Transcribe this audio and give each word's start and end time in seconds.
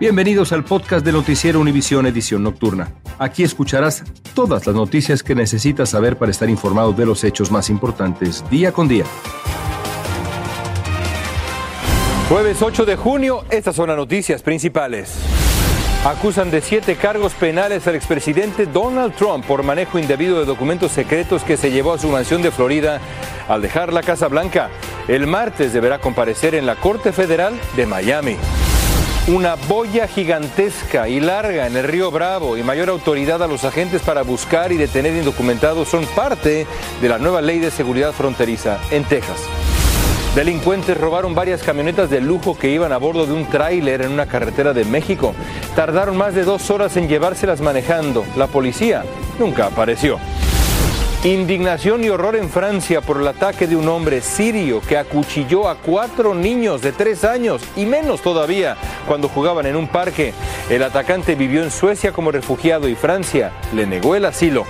Bienvenidos 0.00 0.50
al 0.52 0.64
podcast 0.64 1.04
de 1.04 1.12
Noticiero 1.12 1.60
Univisión 1.60 2.06
Edición 2.06 2.42
Nocturna. 2.42 2.94
Aquí 3.18 3.42
escucharás 3.42 4.02
todas 4.34 4.66
las 4.66 4.74
noticias 4.74 5.22
que 5.22 5.34
necesitas 5.34 5.90
saber 5.90 6.16
para 6.16 6.30
estar 6.30 6.48
informado 6.48 6.94
de 6.94 7.04
los 7.04 7.22
hechos 7.22 7.50
más 7.50 7.68
importantes 7.68 8.42
día 8.48 8.72
con 8.72 8.88
día. 8.88 9.04
Jueves 12.30 12.62
8 12.62 12.86
de 12.86 12.96
junio, 12.96 13.44
estas 13.50 13.76
son 13.76 13.88
las 13.88 13.98
noticias 13.98 14.40
principales. 14.40 15.18
Acusan 16.06 16.50
de 16.50 16.62
siete 16.62 16.96
cargos 16.96 17.34
penales 17.34 17.86
al 17.86 17.94
expresidente 17.94 18.64
Donald 18.64 19.14
Trump 19.16 19.44
por 19.44 19.62
manejo 19.62 19.98
indebido 19.98 20.38
de 20.38 20.46
documentos 20.46 20.92
secretos 20.92 21.42
que 21.42 21.58
se 21.58 21.70
llevó 21.70 21.92
a 21.92 21.98
su 21.98 22.08
mansión 22.08 22.40
de 22.40 22.50
Florida 22.50 23.02
al 23.48 23.60
dejar 23.60 23.92
la 23.92 24.02
Casa 24.02 24.28
Blanca. 24.28 24.70
El 25.08 25.26
martes 25.26 25.74
deberá 25.74 25.98
comparecer 25.98 26.54
en 26.54 26.64
la 26.64 26.76
Corte 26.76 27.12
Federal 27.12 27.52
de 27.76 27.84
Miami. 27.84 28.38
Una 29.28 29.54
boya 29.54 30.08
gigantesca 30.08 31.06
y 31.06 31.20
larga 31.20 31.66
en 31.66 31.76
el 31.76 31.84
río 31.84 32.10
Bravo 32.10 32.56
y 32.56 32.62
mayor 32.62 32.88
autoridad 32.88 33.42
a 33.42 33.46
los 33.46 33.64
agentes 33.64 34.02
para 34.02 34.22
buscar 34.22 34.72
y 34.72 34.76
detener 34.76 35.14
indocumentados 35.14 35.88
son 35.88 36.04
parte 36.06 36.66
de 37.00 37.08
la 37.08 37.18
nueva 37.18 37.42
ley 37.42 37.58
de 37.58 37.70
seguridad 37.70 38.12
fronteriza 38.12 38.78
en 38.90 39.04
Texas. 39.04 39.42
Delincuentes 40.34 40.96
robaron 40.96 41.34
varias 41.34 41.62
camionetas 41.62 42.08
de 42.08 42.20
lujo 42.20 42.56
que 42.56 42.70
iban 42.70 42.92
a 42.92 42.96
bordo 42.96 43.26
de 43.26 43.34
un 43.34 43.46
tráiler 43.46 44.02
en 44.02 44.12
una 44.12 44.26
carretera 44.26 44.72
de 44.72 44.84
México. 44.84 45.34
Tardaron 45.76 46.16
más 46.16 46.34
de 46.34 46.44
dos 46.44 46.70
horas 46.70 46.96
en 46.96 47.08
llevárselas 47.08 47.60
manejando. 47.60 48.24
La 48.36 48.46
policía 48.46 49.04
nunca 49.38 49.66
apareció. 49.66 50.18
Indignación 51.24 52.02
y 52.02 52.08
horror 52.08 52.34
en 52.34 52.48
Francia 52.48 53.02
por 53.02 53.18
el 53.18 53.28
ataque 53.28 53.66
de 53.66 53.76
un 53.76 53.86
hombre 53.88 54.22
sirio 54.22 54.80
que 54.80 54.96
acuchilló 54.96 55.68
a 55.68 55.74
cuatro 55.74 56.34
niños 56.34 56.80
de 56.80 56.92
tres 56.92 57.24
años 57.24 57.60
y 57.76 57.84
menos 57.84 58.22
todavía 58.22 58.78
cuando 59.06 59.28
jugaban 59.28 59.66
en 59.66 59.76
un 59.76 59.86
parque. 59.86 60.32
El 60.70 60.82
atacante 60.82 61.34
vivió 61.34 61.62
en 61.62 61.70
Suecia 61.70 62.12
como 62.12 62.32
refugiado 62.32 62.88
y 62.88 62.94
Francia 62.94 63.52
le 63.74 63.86
negó 63.86 64.16
el 64.16 64.24
asilo. 64.24 64.64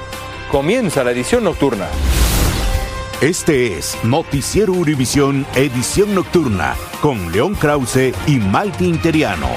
Comienza 0.51 1.05
la 1.05 1.13
edición 1.13 1.45
nocturna. 1.45 1.87
Este 3.21 3.79
es 3.79 3.97
Noticiero 4.03 4.73
Univisión 4.73 5.47
Edición 5.55 6.17
Nocturna 6.17 6.75
con 7.01 7.31
León 7.31 7.55
Krause 7.55 8.13
y 8.27 8.39
Malti 8.39 8.87
Interiano. 8.87 9.51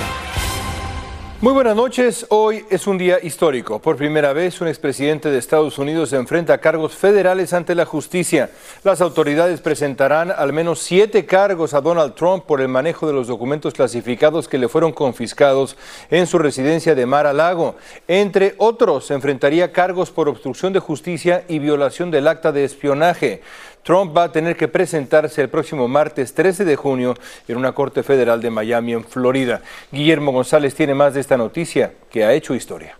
Muy 1.43 1.51
buenas 1.51 1.75
noches. 1.75 2.25
Hoy 2.29 2.63
es 2.69 2.87
un 2.87 2.97
día 2.97 3.19
histórico. 3.21 3.79
Por 3.79 3.97
primera 3.97 4.31
vez, 4.31 4.61
un 4.61 4.69
expresidente 4.69 5.29
de 5.29 5.39
Estados 5.39 5.77
Unidos 5.77 6.11
se 6.11 6.15
enfrenta 6.15 6.53
a 6.53 6.59
cargos 6.59 6.95
federales 6.95 7.51
ante 7.51 7.75
la 7.75 7.83
justicia. 7.83 8.49
Las 8.85 9.01
autoridades 9.01 9.59
presentarán 9.59 10.31
al 10.31 10.53
menos 10.53 10.79
siete 10.79 11.25
cargos 11.25 11.73
a 11.73 11.81
Donald 11.81 12.15
Trump 12.15 12.45
por 12.45 12.61
el 12.61 12.69
manejo 12.69 13.07
de 13.07 13.11
los 13.11 13.27
documentos 13.27 13.73
clasificados 13.73 14.47
que 14.47 14.57
le 14.57 14.69
fueron 14.69 14.93
confiscados 14.93 15.75
en 16.09 16.27
su 16.27 16.37
residencia 16.37 16.95
de 16.95 17.05
Mar 17.05 17.27
a 17.27 17.33
Lago. 17.33 17.75
Entre 18.07 18.55
otros, 18.57 19.07
se 19.07 19.13
enfrentaría 19.13 19.73
cargos 19.73 20.11
por 20.11 20.29
obstrucción 20.29 20.71
de 20.71 20.79
justicia 20.79 21.43
y 21.49 21.59
violación 21.59 22.09
del 22.09 22.29
acta 22.29 22.53
de 22.53 22.63
espionaje. 22.63 23.41
Trump 23.83 24.15
va 24.15 24.23
a 24.23 24.31
tener 24.31 24.55
que 24.55 24.67
presentarse 24.67 25.41
el 25.41 25.49
próximo 25.49 25.87
martes 25.87 26.33
13 26.33 26.65
de 26.65 26.75
junio 26.75 27.15
en 27.47 27.57
una 27.57 27.73
corte 27.73 28.03
federal 28.03 28.41
de 28.41 28.49
Miami, 28.49 28.93
en 28.93 29.03
Florida. 29.03 29.61
Guillermo 29.91 30.31
González 30.31 30.73
tiene 30.73 30.93
más 30.93 31.13
de 31.13 31.21
esta 31.21 31.37
noticia 31.37 31.93
que 32.09 32.23
ha 32.23 32.33
hecho 32.33 32.55
historia. 32.55 32.97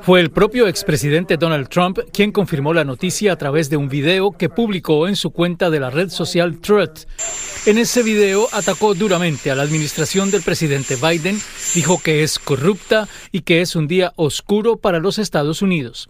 Fue 0.00 0.20
el 0.20 0.30
propio 0.30 0.66
expresidente 0.66 1.36
Donald 1.36 1.68
Trump 1.68 1.98
quien 2.10 2.32
confirmó 2.32 2.72
la 2.72 2.84
noticia 2.84 3.32
a 3.32 3.36
través 3.36 3.68
de 3.68 3.76
un 3.76 3.88
video 3.88 4.32
que 4.32 4.48
publicó 4.48 5.06
en 5.08 5.14
su 5.14 5.30
cuenta 5.30 5.68
de 5.68 5.78
la 5.78 5.90
red 5.90 6.08
social 6.08 6.58
Truth. 6.60 7.06
En 7.66 7.76
ese 7.76 8.02
video 8.02 8.46
atacó 8.52 8.94
duramente 8.94 9.50
a 9.50 9.54
la 9.54 9.62
administración 9.62 10.30
del 10.30 10.42
presidente 10.42 10.96
Biden, 10.96 11.38
dijo 11.74 12.00
que 12.02 12.22
es 12.22 12.38
corrupta 12.38 13.08
y 13.30 13.42
que 13.42 13.60
es 13.60 13.76
un 13.76 13.88
día 13.88 14.14
oscuro 14.16 14.78
para 14.78 15.00
los 15.00 15.18
Estados 15.18 15.60
Unidos. 15.60 16.08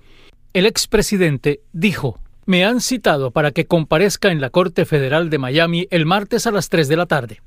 El 0.52 0.66
expresidente 0.66 1.62
dijo, 1.72 2.20
me 2.46 2.64
han 2.64 2.80
citado 2.80 3.32
para 3.32 3.50
que 3.50 3.66
comparezca 3.66 4.30
en 4.30 4.40
la 4.40 4.50
Corte 4.50 4.84
Federal 4.84 5.28
de 5.30 5.38
Miami 5.38 5.86
el 5.90 6.06
martes 6.06 6.46
a 6.46 6.52
las 6.52 6.68
3 6.68 6.88
de 6.88 6.96
la 6.96 7.06
tarde. 7.06 7.42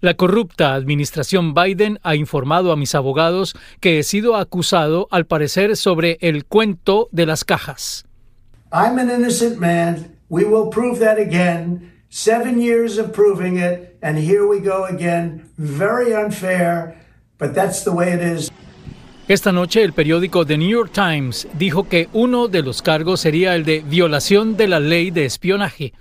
La 0.00 0.14
corrupta 0.14 0.74
administración 0.74 1.54
Biden 1.54 2.00
ha 2.02 2.16
informado 2.16 2.72
a 2.72 2.76
mis 2.76 2.96
abogados 2.96 3.54
que 3.78 4.00
he 4.00 4.02
sido 4.02 4.36
acusado, 4.36 5.06
al 5.12 5.26
parecer, 5.26 5.76
sobre 5.76 6.18
el 6.20 6.44
cuento 6.44 7.08
de 7.12 7.24
las 7.24 7.44
cajas. 7.44 8.04
I'm 8.72 8.98
an 8.98 9.10
innocent 9.10 9.58
man. 9.58 10.16
We 10.28 10.44
will 10.44 10.70
prove 10.70 10.98
that 10.98 11.18
again. 11.18 11.92
Seven 12.08 12.60
years 12.60 12.98
of 12.98 13.12
proving 13.12 13.58
it, 13.58 13.96
and 14.02 14.18
here 14.18 14.46
we 14.46 14.60
go 14.60 14.86
again. 14.86 15.50
Very 15.56 16.12
unfair, 16.14 16.96
but 17.38 17.54
that's 17.54 17.84
the 17.84 17.92
way 17.92 18.12
it 18.12 18.20
is. 18.20 18.50
Esta 19.28 19.52
noche 19.52 19.84
el 19.84 19.92
periódico 19.92 20.44
The 20.44 20.58
New 20.58 20.68
York 20.68 20.90
Times 20.92 21.46
dijo 21.54 21.88
que 21.88 22.08
uno 22.12 22.48
de 22.48 22.62
los 22.62 22.82
cargos 22.82 23.20
sería 23.20 23.54
el 23.54 23.64
de 23.64 23.80
violación 23.86 24.56
de 24.56 24.66
la 24.66 24.80
ley 24.80 25.12
de 25.12 25.24
espionaje. 25.24 25.92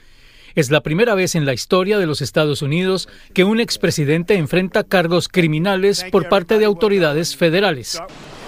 Es 0.56 0.72
la 0.72 0.82
primera 0.82 1.14
vez 1.14 1.36
en 1.36 1.46
la 1.46 1.54
historia 1.54 2.00
de 2.00 2.08
los 2.08 2.22
Estados 2.22 2.64
Unidos 2.64 3.08
que 3.36 3.44
un 3.44 3.60
expresidente 3.60 4.34
enfrenta 4.34 4.84
cargos 4.84 5.28
criminales 5.28 6.04
por 6.12 6.30
parte 6.30 6.58
de 6.58 6.66
autoridades 6.66 7.36
federales. 7.36 8.02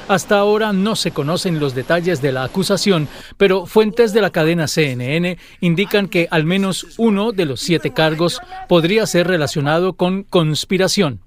Hasta 0.07 0.39
ahora 0.39 0.73
no 0.73 0.95
se 0.95 1.11
conocen 1.11 1.59
los 1.59 1.75
detalles 1.75 2.19
de 2.21 2.31
la 2.31 2.43
acusación, 2.43 3.07
pero 3.37 3.67
fuentes 3.67 4.11
de 4.11 4.21
la 4.21 4.31
cadena 4.31 4.67
CNN 4.67 5.37
indican 5.61 6.07
que 6.07 6.27
al 6.31 6.45
menos 6.45 6.87
uno 6.97 7.31
de 7.31 7.45
los 7.45 7.61
siete 7.61 7.93
cargos 7.93 8.41
podría 8.67 9.05
ser 9.05 9.27
relacionado 9.27 9.93
con 9.93 10.23
conspiración. 10.23 11.21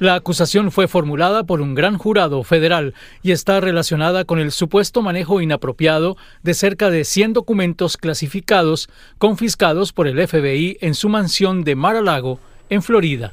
La 0.00 0.14
acusación 0.14 0.70
fue 0.70 0.86
formulada 0.86 1.42
por 1.42 1.60
un 1.60 1.74
gran 1.74 1.98
jurado 1.98 2.44
federal 2.44 2.94
y 3.20 3.32
está 3.32 3.58
relacionada 3.58 4.24
con 4.24 4.38
el 4.38 4.52
supuesto 4.52 5.02
manejo 5.02 5.40
inapropiado 5.40 6.16
de 6.44 6.54
cerca 6.54 6.88
de 6.88 7.04
100 7.04 7.32
documentos 7.32 7.96
clasificados 7.96 8.88
confiscados 9.18 9.92
por 9.92 10.06
el 10.06 10.24
FBI 10.28 10.78
en 10.80 10.94
su 10.94 11.08
mansión 11.08 11.64
de 11.64 11.74
Mar-a-Lago, 11.74 12.38
en 12.70 12.82
Florida. 12.82 13.32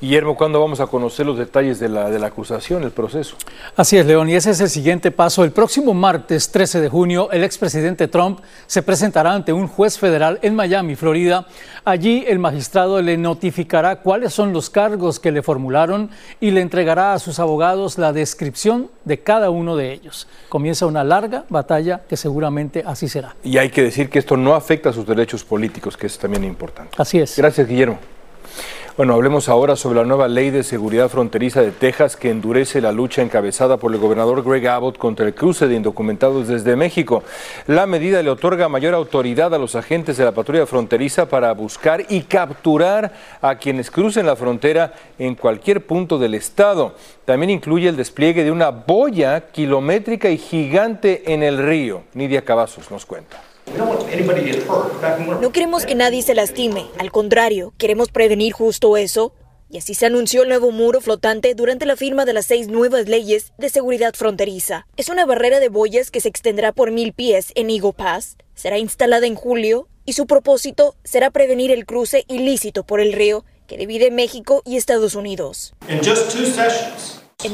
Guillermo, 0.00 0.36
¿cuándo 0.36 0.60
vamos 0.60 0.78
a 0.78 0.86
conocer 0.86 1.26
los 1.26 1.36
detalles 1.36 1.80
de 1.80 1.88
la, 1.88 2.08
de 2.08 2.20
la 2.20 2.28
acusación, 2.28 2.84
el 2.84 2.92
proceso? 2.92 3.34
Así 3.74 3.96
es, 3.96 4.06
León, 4.06 4.28
y 4.28 4.36
ese 4.36 4.52
es 4.52 4.60
el 4.60 4.70
siguiente 4.70 5.10
paso. 5.10 5.42
El 5.42 5.50
próximo 5.50 5.92
martes 5.92 6.52
13 6.52 6.80
de 6.80 6.88
junio, 6.88 7.32
el 7.32 7.42
expresidente 7.42 8.06
Trump 8.06 8.38
se 8.68 8.82
presentará 8.82 9.32
ante 9.32 9.52
un 9.52 9.66
juez 9.66 9.98
federal 9.98 10.38
en 10.42 10.54
Miami, 10.54 10.94
Florida. 10.94 11.48
Allí 11.84 12.24
el 12.28 12.38
magistrado 12.38 13.02
le 13.02 13.16
notificará 13.16 13.96
cuáles 13.96 14.32
son 14.32 14.52
los 14.52 14.70
cargos 14.70 15.18
que 15.18 15.32
le 15.32 15.42
formularon 15.42 16.10
y 16.38 16.52
le 16.52 16.60
entregará 16.60 17.12
a 17.12 17.18
sus 17.18 17.40
abogados 17.40 17.98
la 17.98 18.12
descripción 18.12 18.92
de 19.04 19.18
cada 19.18 19.50
uno 19.50 19.74
de 19.74 19.92
ellos. 19.92 20.28
Comienza 20.48 20.86
una 20.86 21.02
larga 21.02 21.44
batalla 21.48 22.02
que 22.08 22.16
seguramente 22.16 22.84
así 22.86 23.08
será. 23.08 23.34
Y 23.42 23.58
hay 23.58 23.70
que 23.70 23.82
decir 23.82 24.10
que 24.10 24.20
esto 24.20 24.36
no 24.36 24.54
afecta 24.54 24.90
a 24.90 24.92
sus 24.92 25.06
derechos 25.06 25.42
políticos, 25.42 25.96
que 25.96 26.06
es 26.06 26.16
también 26.18 26.44
importante. 26.44 26.94
Así 26.98 27.18
es. 27.18 27.36
Gracias, 27.36 27.66
Guillermo. 27.66 27.98
Bueno, 28.98 29.14
hablemos 29.14 29.48
ahora 29.48 29.76
sobre 29.76 30.00
la 30.00 30.04
nueva 30.04 30.26
ley 30.26 30.50
de 30.50 30.64
seguridad 30.64 31.08
fronteriza 31.08 31.62
de 31.62 31.70
Texas 31.70 32.16
que 32.16 32.30
endurece 32.30 32.80
la 32.80 32.90
lucha 32.90 33.22
encabezada 33.22 33.76
por 33.76 33.94
el 33.94 34.00
gobernador 34.00 34.42
Greg 34.42 34.66
Abbott 34.66 34.98
contra 34.98 35.24
el 35.24 35.36
cruce 35.36 35.68
de 35.68 35.76
indocumentados 35.76 36.48
desde 36.48 36.74
México. 36.74 37.22
La 37.68 37.86
medida 37.86 38.20
le 38.24 38.30
otorga 38.30 38.68
mayor 38.68 38.94
autoridad 38.94 39.54
a 39.54 39.58
los 39.58 39.76
agentes 39.76 40.16
de 40.16 40.24
la 40.24 40.32
patrulla 40.32 40.66
fronteriza 40.66 41.28
para 41.28 41.52
buscar 41.52 42.06
y 42.08 42.22
capturar 42.22 43.12
a 43.40 43.54
quienes 43.54 43.92
crucen 43.92 44.26
la 44.26 44.34
frontera 44.34 44.92
en 45.16 45.36
cualquier 45.36 45.86
punto 45.86 46.18
del 46.18 46.34
estado. 46.34 46.96
También 47.24 47.50
incluye 47.50 47.88
el 47.88 47.96
despliegue 47.96 48.42
de 48.42 48.50
una 48.50 48.70
boya 48.70 49.52
kilométrica 49.52 50.28
y 50.28 50.38
gigante 50.38 51.32
en 51.32 51.44
el 51.44 51.58
río. 51.58 52.02
Nidia 52.14 52.44
Cavazos 52.44 52.90
nos 52.90 53.06
cuenta. 53.06 53.47
No 55.40 55.52
queremos 55.52 55.86
que 55.86 55.94
nadie 55.94 56.22
se 56.22 56.34
lastime, 56.34 56.86
al 56.98 57.10
contrario, 57.10 57.72
queremos 57.78 58.10
prevenir 58.10 58.52
justo 58.52 58.96
eso. 58.96 59.32
Y 59.70 59.76
así 59.76 59.92
se 59.92 60.06
anunció 60.06 60.44
el 60.44 60.48
nuevo 60.48 60.70
muro 60.70 61.02
flotante 61.02 61.54
durante 61.54 61.84
la 61.84 61.94
firma 61.94 62.24
de 62.24 62.32
las 62.32 62.46
seis 62.46 62.68
nuevas 62.68 63.06
leyes 63.06 63.52
de 63.58 63.68
seguridad 63.68 64.14
fronteriza. 64.14 64.86
Es 64.96 65.10
una 65.10 65.26
barrera 65.26 65.60
de 65.60 65.68
boyas 65.68 66.10
que 66.10 66.22
se 66.22 66.28
extenderá 66.28 66.72
por 66.72 66.90
mil 66.90 67.12
pies 67.12 67.52
en 67.54 67.68
Eagle 67.68 67.92
Pass. 67.92 68.38
Será 68.54 68.78
instalada 68.78 69.26
en 69.26 69.34
julio 69.34 69.86
y 70.06 70.14
su 70.14 70.26
propósito 70.26 70.96
será 71.04 71.30
prevenir 71.30 71.70
el 71.70 71.84
cruce 71.84 72.24
ilícito 72.28 72.84
por 72.84 73.00
el 73.00 73.12
río 73.12 73.44
que 73.66 73.76
divide 73.76 74.10
México 74.10 74.62
y 74.64 74.78
Estados 74.78 75.14
Unidos. 75.14 75.74
En 75.86 76.00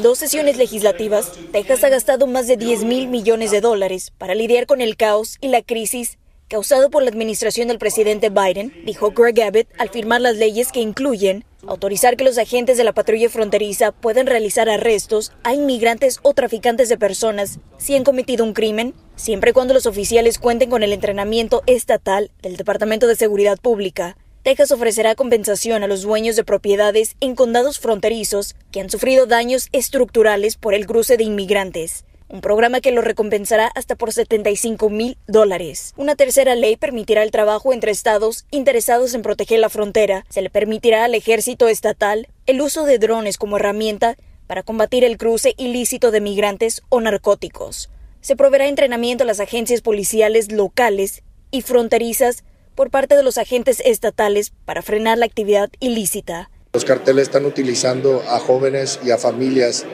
dos 0.01 0.17
sesiones 0.17 0.57
legislativas, 0.57 1.31
Texas 1.51 1.83
ha 1.83 1.89
gastado 1.89 2.25
más 2.25 2.47
de 2.47 2.57
10 2.57 2.85
mil 2.85 3.07
millones 3.07 3.51
de 3.51 3.61
dólares 3.61 4.11
para 4.17 4.33
lidiar 4.33 4.65
con 4.65 4.81
el 4.81 4.97
caos 4.97 5.37
y 5.41 5.49
la 5.49 5.61
crisis 5.61 6.17
causado 6.47 6.89
por 6.89 7.03
la 7.03 7.09
administración 7.09 7.67
del 7.67 7.77
presidente 7.77 8.29
Biden, 8.29 8.73
dijo 8.83 9.11
Greg 9.11 9.41
Abbott 9.41 9.67
al 9.77 9.89
firmar 9.89 10.21
las 10.21 10.37
leyes 10.37 10.71
que 10.71 10.79
incluyen 10.79 11.45
autorizar 11.67 12.17
que 12.17 12.23
los 12.23 12.37
agentes 12.39 12.77
de 12.77 12.83
la 12.83 12.93
patrulla 12.93 13.29
fronteriza 13.29 13.91
puedan 13.91 14.25
realizar 14.25 14.69
arrestos 14.69 15.31
a 15.43 15.53
inmigrantes 15.53 16.19
o 16.23 16.33
traficantes 16.33 16.89
de 16.89 16.97
personas 16.97 17.59
si 17.77 17.95
han 17.95 18.03
cometido 18.03 18.43
un 18.43 18.53
crimen, 18.53 18.95
siempre 19.15 19.51
y 19.51 19.53
cuando 19.53 19.73
los 19.73 19.85
oficiales 19.85 20.39
cuenten 20.39 20.69
con 20.69 20.81
el 20.81 20.93
entrenamiento 20.93 21.61
estatal 21.67 22.31
del 22.41 22.57
Departamento 22.57 23.05
de 23.07 23.15
Seguridad 23.15 23.59
Pública. 23.59 24.17
Texas 24.45 24.71
ofrecerá 24.71 25.15
compensación 25.15 25.81
a 25.81 25.87
los 25.87 26.03
dueños 26.03 26.35
de 26.35 26.43
propiedades 26.43 27.15
en 27.19 27.33
condados 27.33 27.79
fronterizos 27.79 28.55
que 28.69 28.79
han 28.79 28.91
sufrido 28.91 29.25
daños 29.25 29.69
estructurales 29.71 30.55
por 30.55 30.75
el 30.75 30.85
cruce 30.85 31.17
de 31.17 31.23
inmigrantes 31.23 32.05
un 32.27 32.41
programa 32.41 32.79
que 32.79 32.91
lo 32.91 33.01
recompensará 33.01 33.67
hasta 33.75 33.95
por 33.95 34.11
75 34.11 34.89
mil 34.89 35.17
dólares. 35.27 35.93
Una 35.97 36.15
tercera 36.15 36.53
ley 36.53 36.75
permitirá 36.75 37.23
el 37.23 37.31
trabajo 37.31 37.73
entre 37.73 37.91
estados 37.91 38.45
interesados 38.51 39.13
en 39.15 39.21
proteger 39.23 39.59
la 39.59 39.69
frontera. 39.69 40.25
Se 40.29 40.41
le 40.41 40.49
permitirá 40.49 41.05
al 41.05 41.15
ejército 41.15 41.67
estatal 41.67 42.27
el 42.45 42.61
uso 42.61 42.85
de 42.85 42.97
drones 42.99 43.37
como 43.37 43.57
herramienta 43.57 44.15
para 44.47 44.63
combatir 44.63 45.03
el 45.03 45.17
cruce 45.17 45.53
ilícito 45.57 46.11
de 46.11 46.21
migrantes 46.21 46.81
o 46.89 46.99
narcóticos. 46.99 47.89
Se 48.21 48.35
proveerá 48.35 48.67
entrenamiento 48.67 49.23
a 49.23 49.27
las 49.27 49.39
agencias 49.39 49.81
policiales 49.81 50.51
locales 50.51 51.23
y 51.51 51.61
fronterizas 51.61 52.43
por 52.75 52.91
parte 52.91 53.15
de 53.15 53.23
los 53.23 53.37
agentes 53.37 53.81
estatales 53.83 54.51
para 54.65 54.81
frenar 54.81 55.17
la 55.17 55.25
actividad 55.25 55.69
ilícita. 55.79 56.49
Los 56.73 56.85
carteles 56.85 57.23
están 57.23 57.45
utilizando 57.45 58.21
a 58.29 58.39
jóvenes 58.39 58.99
y 59.03 59.11
a 59.11 59.17
familias 59.17 59.85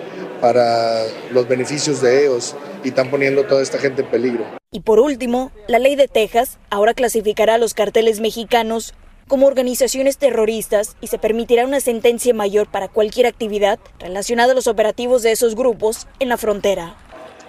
para 0.41 1.03
los 1.31 1.47
beneficios 1.47 2.01
de 2.01 2.25
ellos 2.25 2.55
y 2.83 2.89
están 2.89 3.11
poniendo 3.11 3.45
toda 3.45 3.61
esta 3.61 3.77
gente 3.77 4.01
en 4.01 4.09
peligro. 4.09 4.45
Y 4.71 4.79
por 4.79 4.99
último, 4.99 5.51
la 5.67 5.77
ley 5.77 5.95
de 5.95 6.07
Texas 6.07 6.57
ahora 6.69 6.93
clasificará 6.93 7.55
a 7.55 7.57
los 7.59 7.75
carteles 7.75 8.19
mexicanos 8.19 8.95
como 9.27 9.47
organizaciones 9.47 10.17
terroristas 10.17 10.97
y 10.99 11.07
se 11.07 11.19
permitirá 11.19 11.65
una 11.65 11.79
sentencia 11.79 12.33
mayor 12.33 12.67
para 12.69 12.89
cualquier 12.89 13.27
actividad 13.27 13.79
relacionada 13.99 14.51
a 14.51 14.55
los 14.55 14.67
operativos 14.67 15.21
de 15.21 15.31
esos 15.31 15.55
grupos 15.55 16.07
en 16.19 16.29
la 16.29 16.37
frontera. 16.37 16.97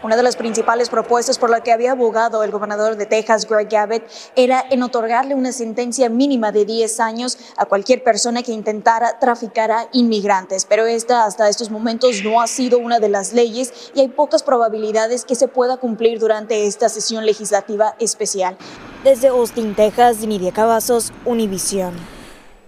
Una 0.02 0.16
de 0.16 0.25
las 0.25 0.34
principales 0.34 0.88
propuestas 0.88 1.38
por 1.38 1.49
la 1.49 1.62
que 1.62 1.70
había 1.70 1.93
abogado 1.93 2.43
el 2.43 2.50
gobernador 2.50 2.96
de 2.96 3.06
Texas, 3.06 3.46
Greg 3.49 3.72
Abbott, 3.76 4.02
era 4.34 4.64
en 4.69 4.82
otorgarle 4.82 5.37
una 5.37 5.52
sentencia 5.52 6.08
mínima 6.08 6.50
de 6.50 6.64
10 6.64 6.99
años 6.99 7.38
a 7.56 7.66
cualquier 7.66 8.02
persona 8.02 8.43
que 8.43 8.50
intentara 8.50 9.20
traficar 9.20 9.70
a 9.70 9.87
inmigrantes. 9.93 10.64
Pero 10.64 10.87
esta 10.87 11.25
hasta 11.25 11.49
estos 11.49 11.70
momentos 11.70 12.25
no 12.25 12.40
ha 12.40 12.49
sido 12.49 12.81
una 12.81 12.99
de 12.99 13.10
las 13.10 13.32
leyes 13.32 13.93
y 13.94 14.00
hay 14.00 14.08
pocas 14.08 14.43
probabilidades 14.43 15.25
que 15.25 15.37
se 15.37 15.46
pueda 15.46 15.76
cumplir 15.76 16.19
durante 16.19 16.66
esta 16.66 16.88
sesión 16.88 17.25
legislativa 17.25 17.94
especial. 18.00 18.56
Desde 19.04 19.28
Austin, 19.28 19.76
Texas, 19.76 20.19
Nidia 20.26 20.50
Cavazos, 20.50 21.12
Univision. 21.25 22.22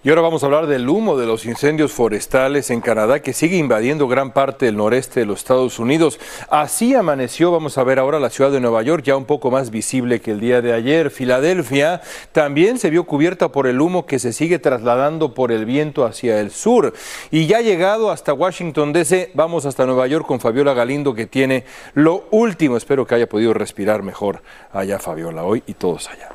Y 0.04 0.10
ahora 0.10 0.20
vamos 0.20 0.42
a 0.42 0.46
hablar 0.46 0.66
del 0.66 0.86
humo 0.86 1.16
de 1.16 1.24
los 1.24 1.46
incendios 1.46 1.90
forestales 1.90 2.70
en 2.70 2.82
Canadá 2.82 3.20
que 3.20 3.32
sigue 3.32 3.56
invadiendo 3.56 4.06
gran 4.06 4.32
parte 4.32 4.66
del 4.66 4.76
noreste 4.76 5.20
de 5.20 5.24
los 5.24 5.38
Estados 5.38 5.78
Unidos. 5.78 6.20
Así 6.50 6.94
amaneció, 6.94 7.50
vamos 7.50 7.78
a 7.78 7.84
ver 7.84 7.98
ahora 7.98 8.20
la 8.20 8.28
ciudad 8.28 8.52
de 8.52 8.60
Nueva 8.60 8.82
York, 8.82 9.02
ya 9.02 9.16
un 9.16 9.24
poco 9.24 9.50
más 9.50 9.70
visible 9.70 10.20
que 10.20 10.32
el 10.32 10.40
día 10.40 10.60
de 10.60 10.74
ayer. 10.74 11.10
Filadelfia 11.10 12.02
también 12.32 12.78
se 12.78 12.90
vio 12.90 13.04
cubierta 13.04 13.48
por 13.48 13.66
el 13.66 13.80
humo 13.80 14.04
que 14.04 14.18
se 14.18 14.34
sigue 14.34 14.58
trasladando 14.58 15.32
por 15.32 15.50
el 15.50 15.64
viento 15.64 16.04
hacia 16.04 16.38
el 16.38 16.50
sur. 16.50 16.92
Y 17.30 17.46
ya 17.46 17.62
llegado 17.62 18.10
hasta 18.10 18.34
Washington 18.34 18.92
DC, 18.92 19.30
vamos 19.32 19.64
hasta 19.64 19.86
Nueva 19.86 20.06
York 20.06 20.26
con 20.26 20.38
Fabiola 20.38 20.74
Galindo 20.74 21.14
que 21.14 21.24
tiene 21.24 21.64
lo 21.94 22.24
último. 22.30 22.76
Espero 22.76 23.06
que 23.06 23.14
haya 23.14 23.26
podido 23.26 23.54
respirar 23.54 24.02
mejor 24.02 24.42
allá 24.70 24.98
Fabiola 24.98 25.44
hoy 25.44 25.62
y 25.66 25.72
todos 25.72 26.10
allá. 26.10 26.33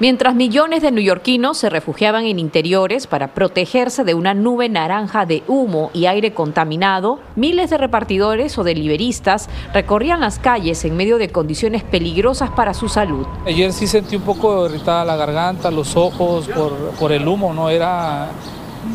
Mientras 0.00 0.34
millones 0.34 0.80
de 0.80 0.92
neoyorquinos 0.92 1.58
se 1.58 1.68
refugiaban 1.68 2.24
en 2.24 2.38
interiores 2.38 3.06
para 3.06 3.34
protegerse 3.34 4.02
de 4.02 4.14
una 4.14 4.32
nube 4.32 4.70
naranja 4.70 5.26
de 5.26 5.42
humo 5.46 5.90
y 5.92 6.06
aire 6.06 6.32
contaminado, 6.32 7.20
miles 7.36 7.68
de 7.68 7.76
repartidores 7.76 8.56
o 8.56 8.64
deliveristas 8.64 9.50
recorrían 9.74 10.20
las 10.20 10.38
calles 10.38 10.86
en 10.86 10.96
medio 10.96 11.18
de 11.18 11.28
condiciones 11.28 11.84
peligrosas 11.84 12.48
para 12.48 12.72
su 12.72 12.88
salud. 12.88 13.26
Ayer 13.44 13.74
sí 13.74 13.86
sentí 13.86 14.16
un 14.16 14.22
poco 14.22 14.64
irritada 14.64 15.04
la 15.04 15.16
garganta, 15.16 15.70
los 15.70 15.94
ojos 15.94 16.48
por, 16.48 16.72
por 16.98 17.12
el 17.12 17.28
humo, 17.28 17.52
no 17.52 17.68
era 17.68 18.30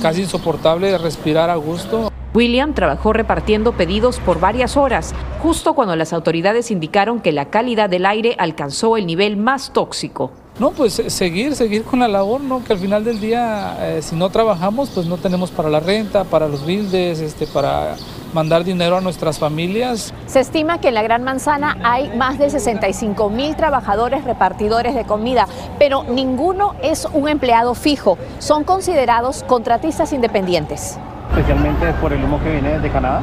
casi 0.01 0.23
insoportable 0.23 0.97
respirar 0.97 1.51
a 1.51 1.55
gusto. 1.55 2.11
William 2.33 2.73
trabajó 2.73 3.13
repartiendo 3.13 3.73
pedidos 3.73 4.19
por 4.19 4.39
varias 4.39 4.75
horas, 4.75 5.13
justo 5.43 5.75
cuando 5.75 5.95
las 5.95 6.13
autoridades 6.13 6.71
indicaron 6.71 7.19
que 7.19 7.31
la 7.31 7.51
calidad 7.51 7.91
del 7.91 8.07
aire 8.07 8.35
alcanzó 8.39 8.97
el 8.97 9.05
nivel 9.05 9.37
más 9.37 9.71
tóxico. 9.71 10.31
No, 10.57 10.71
pues 10.71 10.99
eh, 10.99 11.09
seguir, 11.09 11.53
seguir 11.53 11.83
con 11.83 11.99
la 11.99 12.07
labor, 12.07 12.39
¿no? 12.39 12.63
Que 12.63 12.71
al 12.71 12.79
final 12.79 13.03
del 13.03 13.19
día, 13.19 13.75
eh, 13.81 14.01
si 14.01 14.15
no 14.15 14.29
trabajamos, 14.29 14.89
pues 14.89 15.05
no 15.05 15.17
tenemos 15.17 15.51
para 15.51 15.69
la 15.69 15.81
renta, 15.81 16.23
para 16.23 16.47
los 16.47 16.65
bildes, 16.65 17.19
este, 17.19 17.45
para 17.45 17.97
mandar 18.33 18.63
dinero 18.63 18.95
a 18.95 19.01
nuestras 19.01 19.37
familias. 19.37 20.13
Se 20.27 20.39
estima 20.39 20.79
que 20.79 20.87
en 20.87 20.93
la 20.93 21.03
Gran 21.03 21.23
Manzana 21.23 21.77
hay 21.83 22.09
más 22.15 22.39
de 22.39 22.49
65 22.49 23.29
mil 23.29 23.57
trabajadores 23.57 24.23
repartidores 24.23 24.95
de 24.95 25.03
comida, 25.03 25.45
pero 25.77 26.03
ninguno 26.03 26.75
es 26.81 27.05
un 27.11 27.27
empleado 27.27 27.75
fijo. 27.75 28.17
Son 28.39 28.63
considerados 28.63 29.43
contratistas 29.43 30.13
independientes 30.13 30.97
especialmente 31.35 31.91
por 31.99 32.13
el 32.13 32.23
humo 32.23 32.41
que 32.41 32.49
viene 32.49 32.79
de 32.79 32.89
Canadá. 32.89 33.21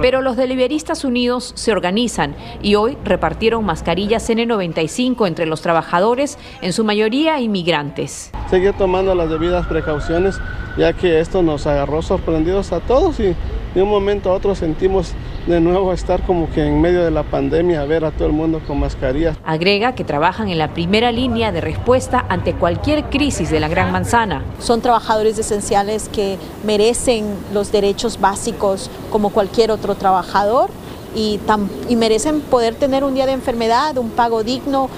Pero 0.00 0.20
los 0.20 0.36
deliveristas 0.36 1.04
unidos 1.04 1.52
se 1.56 1.72
organizan 1.72 2.36
y 2.62 2.76
hoy 2.76 2.96
repartieron 3.04 3.64
mascarillas 3.64 4.30
N95 4.30 5.26
entre 5.26 5.46
los 5.46 5.60
trabajadores, 5.60 6.38
en 6.62 6.72
su 6.72 6.84
mayoría 6.84 7.40
inmigrantes. 7.40 8.30
Seguir 8.48 8.74
tomando 8.74 9.16
las 9.16 9.28
debidas 9.28 9.66
precauciones, 9.66 10.40
ya 10.78 10.92
que 10.92 11.18
esto 11.18 11.42
nos 11.42 11.66
agarró 11.66 12.00
sorprendidos 12.00 12.72
a 12.72 12.78
todos 12.78 13.18
y 13.18 13.34
de 13.74 13.82
un 13.82 13.88
momento 13.88 14.30
a 14.30 14.34
otro 14.34 14.54
sentimos 14.54 15.12
de 15.46 15.60
nuevo 15.60 15.92
estar 15.92 16.22
como 16.22 16.50
que 16.50 16.64
en 16.64 16.80
medio 16.80 17.04
de 17.04 17.10
la 17.10 17.22
pandemia, 17.22 17.84
ver 17.84 18.04
a 18.04 18.10
todo 18.10 18.26
el 18.26 18.32
mundo 18.32 18.60
con 18.66 18.78
mascarillas. 18.78 19.36
Agrega 19.44 19.94
que 19.94 20.04
trabajan 20.04 20.48
en 20.48 20.58
la 20.58 20.68
primera 20.68 21.12
línea 21.12 21.52
de 21.52 21.60
respuesta 21.60 22.24
ante 22.28 22.54
cualquier 22.54 23.04
crisis 23.04 23.50
de 23.50 23.60
la 23.60 23.68
Gran 23.68 23.92
Manzana. 23.92 24.42
Son 24.58 24.80
trabajadores 24.80 25.38
esenciales 25.38 26.08
que 26.08 26.38
merecen 26.64 27.26
los 27.52 27.72
derechos 27.72 28.20
básicos 28.20 28.90
como 29.10 29.30
cualquier 29.30 29.70
otro 29.70 29.94
trabajador 29.94 30.70
y, 31.14 31.40
y 31.88 31.96
merecen 31.96 32.40
poder 32.40 32.74
tener 32.74 33.04
un 33.04 33.14
día 33.14 33.26
de 33.26 33.32
enfermedad, 33.32 33.96
un 33.98 34.10
pago 34.10 34.44
digno. 34.44 34.88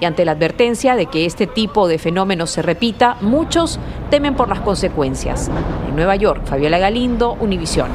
Y 0.00 0.04
ante 0.04 0.24
la 0.24 0.32
advertencia 0.32 0.94
de 0.94 1.06
que 1.06 1.26
este 1.26 1.48
tipo 1.48 1.88
de 1.88 1.98
fenómenos 1.98 2.50
se 2.50 2.62
repita, 2.62 3.16
muchos 3.20 3.80
temen 4.10 4.36
por 4.36 4.48
las 4.48 4.60
consecuencias. 4.60 5.50
En 5.88 5.96
Nueva 5.96 6.14
York, 6.14 6.42
Fabiola 6.44 6.78
Galindo, 6.78 7.36
Univisión. 7.40 7.88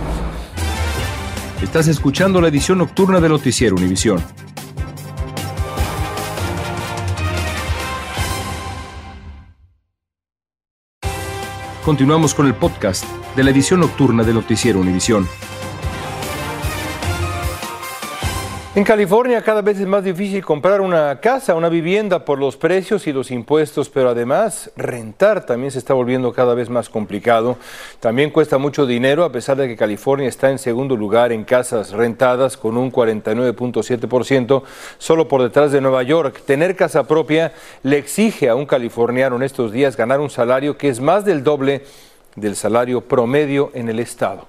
Estás 1.63 1.87
escuchando 1.87 2.41
la 2.41 2.49
edición 2.49 2.79
nocturna 2.79 3.21
de 3.21 3.29
Noticiero 3.29 3.77
Univisión. 3.77 4.21
Continuamos 11.85 12.33
con 12.33 12.47
el 12.47 12.53
podcast 12.53 13.05
de 13.37 13.43
la 13.45 13.51
edición 13.51 13.79
nocturna 13.79 14.23
de 14.23 14.33
Noticiero 14.33 14.81
Univisión. 14.81 15.25
En 18.75 18.83
California 18.83 19.43
cada 19.43 19.61
vez 19.61 19.79
es 19.79 19.85
más 19.85 20.03
difícil 20.03 20.43
comprar 20.43 20.81
una 20.81 21.19
casa, 21.19 21.53
una 21.53 21.69
vivienda 21.69 22.25
por 22.25 22.39
los 22.39 22.57
precios 22.57 23.05
y 23.05 23.13
los 23.13 23.29
impuestos, 23.29 23.87
pero 23.87 24.09
además 24.09 24.71
rentar 24.75 25.45
también 25.45 25.69
se 25.69 25.77
está 25.77 25.93
volviendo 25.93 26.33
cada 26.33 26.55
vez 26.55 26.71
más 26.71 26.89
complicado. 26.89 27.57
También 27.99 28.31
cuesta 28.31 28.57
mucho 28.57 28.87
dinero 28.87 29.25
a 29.25 29.31
pesar 29.31 29.57
de 29.57 29.67
que 29.67 29.77
California 29.77 30.27
está 30.27 30.49
en 30.49 30.57
segundo 30.57 30.97
lugar 30.97 31.31
en 31.31 31.43
casas 31.43 31.91
rentadas 31.91 32.57
con 32.57 32.75
un 32.75 32.91
49.7%, 32.91 34.63
solo 34.97 35.27
por 35.27 35.43
detrás 35.43 35.71
de 35.71 35.79
Nueva 35.79 36.01
York. 36.01 36.41
Tener 36.43 36.75
casa 36.75 37.03
propia 37.03 37.53
le 37.83 37.99
exige 37.99 38.49
a 38.49 38.55
un 38.55 38.65
californiano 38.65 39.35
en 39.35 39.43
estos 39.43 39.71
días 39.71 39.95
ganar 39.95 40.19
un 40.19 40.31
salario 40.31 40.79
que 40.79 40.89
es 40.89 40.99
más 40.99 41.25
del 41.25 41.43
doble 41.43 41.83
del 42.35 42.55
salario 42.55 43.01
promedio 43.01 43.69
en 43.75 43.89
el 43.89 43.99
estado. 43.99 44.47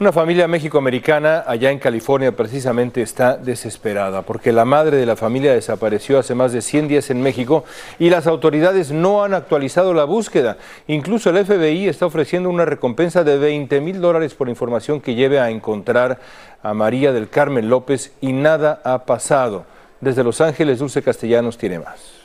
Una 0.00 0.12
familia 0.12 0.48
mexicoamericana 0.48 1.44
allá 1.46 1.70
en 1.70 1.78
California 1.78 2.32
precisamente 2.32 3.02
está 3.02 3.36
desesperada 3.36 4.22
porque 4.22 4.50
la 4.50 4.64
madre 4.64 4.96
de 4.96 5.04
la 5.04 5.14
familia 5.14 5.52
desapareció 5.52 6.18
hace 6.18 6.34
más 6.34 6.52
de 6.52 6.62
100 6.62 6.88
días 6.88 7.10
en 7.10 7.20
México 7.20 7.64
y 7.98 8.08
las 8.08 8.26
autoridades 8.26 8.92
no 8.92 9.22
han 9.22 9.34
actualizado 9.34 9.92
la 9.92 10.04
búsqueda. 10.04 10.56
Incluso 10.86 11.28
el 11.28 11.44
FBI 11.44 11.86
está 11.86 12.06
ofreciendo 12.06 12.48
una 12.48 12.64
recompensa 12.64 13.24
de 13.24 13.36
20 13.36 13.78
mil 13.82 14.00
dólares 14.00 14.32
por 14.32 14.48
información 14.48 15.02
que 15.02 15.14
lleve 15.14 15.38
a 15.38 15.50
encontrar 15.50 16.18
a 16.62 16.72
María 16.72 17.12
del 17.12 17.28
Carmen 17.28 17.68
López 17.68 18.14
y 18.22 18.32
nada 18.32 18.80
ha 18.84 19.04
pasado. 19.04 19.66
Desde 20.00 20.24
Los 20.24 20.40
Ángeles, 20.40 20.78
Dulce 20.78 21.02
Castellanos 21.02 21.58
tiene 21.58 21.78
más. 21.78 22.19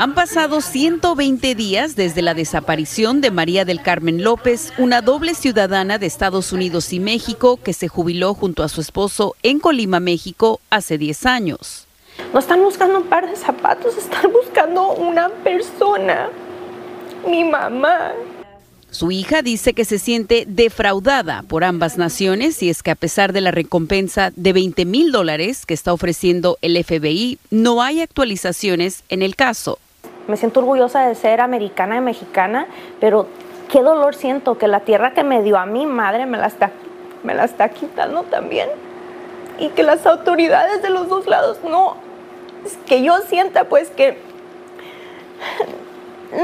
Han 0.00 0.14
pasado 0.14 0.60
120 0.60 1.56
días 1.56 1.96
desde 1.96 2.22
la 2.22 2.32
desaparición 2.32 3.20
de 3.20 3.32
María 3.32 3.64
del 3.64 3.82
Carmen 3.82 4.22
López, 4.22 4.72
una 4.78 5.02
doble 5.02 5.34
ciudadana 5.34 5.98
de 5.98 6.06
Estados 6.06 6.52
Unidos 6.52 6.92
y 6.92 7.00
México 7.00 7.56
que 7.56 7.72
se 7.72 7.88
jubiló 7.88 8.32
junto 8.32 8.62
a 8.62 8.68
su 8.68 8.80
esposo 8.80 9.34
en 9.42 9.58
Colima, 9.58 9.98
México, 9.98 10.60
hace 10.70 10.98
10 10.98 11.26
años. 11.26 11.88
No 12.32 12.38
están 12.38 12.62
buscando 12.62 12.98
un 12.98 13.08
par 13.08 13.28
de 13.28 13.34
zapatos, 13.34 13.98
están 13.98 14.32
buscando 14.32 14.92
una 14.92 15.30
persona, 15.30 16.28
mi 17.26 17.42
mamá. 17.42 18.12
Su 18.92 19.10
hija 19.10 19.42
dice 19.42 19.72
que 19.72 19.84
se 19.84 19.98
siente 19.98 20.44
defraudada 20.46 21.42
por 21.42 21.64
ambas 21.64 21.98
naciones 21.98 22.62
y 22.62 22.70
es 22.70 22.84
que 22.84 22.92
a 22.92 22.94
pesar 22.94 23.32
de 23.32 23.40
la 23.40 23.50
recompensa 23.50 24.32
de 24.36 24.52
20 24.52 24.84
mil 24.84 25.10
dólares 25.10 25.66
que 25.66 25.74
está 25.74 25.92
ofreciendo 25.92 26.56
el 26.62 26.82
FBI, 26.84 27.40
no 27.50 27.82
hay 27.82 28.00
actualizaciones 28.00 29.02
en 29.08 29.22
el 29.22 29.34
caso. 29.34 29.80
Me 30.28 30.36
siento 30.36 30.60
orgullosa 30.60 31.08
de 31.08 31.14
ser 31.14 31.40
americana 31.40 31.96
y 31.96 32.00
mexicana, 32.00 32.66
pero 33.00 33.26
qué 33.70 33.82
dolor 33.82 34.14
siento 34.14 34.58
que 34.58 34.68
la 34.68 34.80
tierra 34.80 35.14
que 35.14 35.24
me 35.24 35.42
dio 35.42 35.56
a 35.58 35.64
mi 35.64 35.86
madre 35.86 36.26
me 36.26 36.36
la 36.36 36.46
está, 36.46 36.70
me 37.22 37.34
la 37.34 37.44
está 37.44 37.70
quitando 37.70 38.22
también. 38.24 38.68
Y 39.58 39.70
que 39.70 39.82
las 39.82 40.06
autoridades 40.06 40.82
de 40.82 40.90
los 40.90 41.08
dos 41.08 41.26
lados 41.26 41.58
no, 41.64 41.96
es 42.64 42.76
que 42.86 43.02
yo 43.02 43.18
sienta 43.22 43.64
pues 43.64 43.88
que 43.88 44.18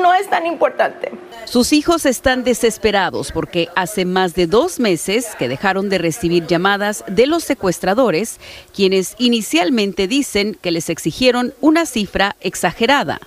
no 0.01 0.15
es 0.15 0.29
tan 0.31 0.47
importante. 0.47 1.13
Sus 1.45 1.75
hijos 1.75 2.07
están 2.07 2.43
desesperados 2.43 3.33
porque 3.33 3.69
hace 3.77 4.07
más 4.07 4.35
de 4.35 4.47
dos 4.47 4.81
meses 4.81 5.35
que 5.39 5.47
dejaron 5.47 5.91
de 5.91 5.99
recibir 5.99 6.47
llamadas 6.47 7.05
de 7.07 7.27
los 7.27 7.45
secuestradores, 7.45 8.41
quienes 8.75 9.15
inicialmente 9.19 10.09
dicen 10.09 10.57
que 10.61 10.71
les 10.71 10.89
exigieron 10.89 11.53
una 11.61 11.85
cifra 11.85 12.37
exagerada. 12.41 13.21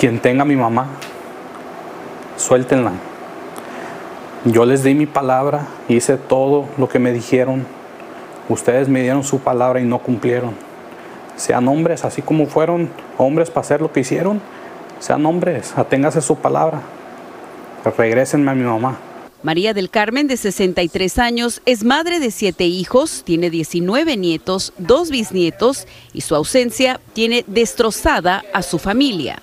Quien 0.00 0.18
tenga 0.18 0.44
a 0.44 0.46
mi 0.46 0.56
mamá, 0.56 0.86
suéltenla. 2.38 2.92
Yo 4.46 4.64
les 4.64 4.82
di 4.82 4.94
mi 4.94 5.04
palabra, 5.04 5.66
hice 5.90 6.16
todo 6.16 6.70
lo 6.78 6.88
que 6.88 6.98
me 6.98 7.12
dijeron. 7.12 7.66
Ustedes 8.48 8.88
me 8.88 9.02
dieron 9.02 9.24
su 9.24 9.40
palabra 9.40 9.78
y 9.78 9.84
no 9.84 9.98
cumplieron. 9.98 10.54
Sean 11.36 11.68
hombres, 11.68 12.06
así 12.06 12.22
como 12.22 12.46
fueron 12.46 12.88
hombres 13.18 13.50
para 13.50 13.60
hacer 13.60 13.82
lo 13.82 13.92
que 13.92 14.00
hicieron, 14.00 14.40
sean 15.00 15.26
hombres, 15.26 15.76
aténgase 15.76 16.22
su 16.22 16.36
palabra. 16.36 16.80
Regrésenme 17.98 18.52
a 18.52 18.54
mi 18.54 18.64
mamá. 18.64 18.96
María 19.42 19.74
del 19.74 19.90
Carmen, 19.90 20.28
de 20.28 20.38
63 20.38 21.18
años, 21.18 21.60
es 21.66 21.84
madre 21.84 22.20
de 22.20 22.30
siete 22.30 22.64
hijos, 22.64 23.20
tiene 23.22 23.50
19 23.50 24.16
nietos, 24.16 24.72
dos 24.78 25.10
bisnietos 25.10 25.86
y 26.14 26.22
su 26.22 26.34
ausencia 26.34 26.98
tiene 27.12 27.44
destrozada 27.46 28.42
a 28.54 28.62
su 28.62 28.78
familia. 28.78 29.42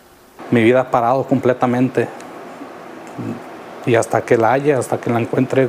Mi 0.51 0.63
vida 0.63 0.81
ha 0.81 0.91
parado 0.91 1.25
completamente 1.25 2.07
y 3.85 3.95
hasta 3.95 4.21
que 4.21 4.37
la 4.37 4.53
haya, 4.53 4.77
hasta 4.77 4.99
que 4.99 5.09
la 5.09 5.19
encuentre, 5.19 5.67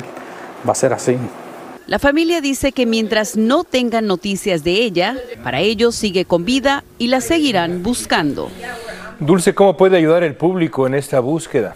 va 0.66 0.72
a 0.72 0.74
ser 0.74 0.92
así. 0.92 1.16
La 1.86 1.98
familia 1.98 2.40
dice 2.40 2.72
que 2.72 2.84
mientras 2.84 3.36
no 3.36 3.64
tengan 3.64 4.06
noticias 4.06 4.62
de 4.62 4.72
ella, 4.72 5.16
para 5.42 5.60
ellos 5.60 5.94
sigue 5.94 6.26
con 6.26 6.44
vida 6.44 6.84
y 6.98 7.06
la 7.06 7.20
seguirán 7.20 7.82
buscando. 7.82 8.50
Dulce, 9.20 9.54
¿cómo 9.54 9.76
puede 9.76 9.96
ayudar 9.96 10.22
el 10.22 10.34
público 10.34 10.86
en 10.86 10.94
esta 10.94 11.20
búsqueda? 11.20 11.74